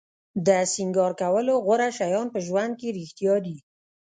د 0.45 0.49
سینګار 0.73 1.11
کولو 1.21 1.53
غوره 1.65 1.89
شیان 1.97 2.27
په 2.31 2.39
ژوند 2.45 2.73
کې 2.79 2.87
رښتیا 2.97 3.35
دي. 3.45 3.57